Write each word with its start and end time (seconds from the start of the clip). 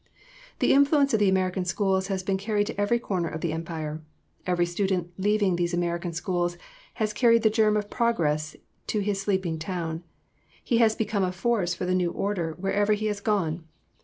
"The 0.57 0.73
influence 0.73 1.13
of 1.13 1.19
the 1.19 1.29
American 1.29 1.63
schools 1.63 2.07
has 2.07 2.23
been 2.23 2.39
carried 2.39 2.65
to 2.65 2.81
every 2.81 2.97
corner 2.97 3.27
of 3.29 3.41
the 3.41 3.53
Empire. 3.53 4.01
Every 4.47 4.65
student 4.65 5.11
leaving 5.19 5.55
these 5.57 5.75
American 5.75 6.11
schools 6.11 6.57
has 6.95 7.13
carried 7.13 7.43
the 7.43 7.51
germ 7.51 7.77
of 7.77 7.87
progress 7.91 8.55
to 8.87 9.01
his 9.01 9.21
sleeping 9.21 9.59
town. 9.59 10.03
He 10.63 10.79
has 10.79 10.95
become 10.95 11.23
a 11.23 11.31
force 11.31 11.75
for 11.75 11.85
the 11.85 11.93
new 11.93 12.09
order 12.09 12.53
wherever 12.57 12.93
he 12.93 13.05
has 13.05 13.19
gone. 13.19 13.65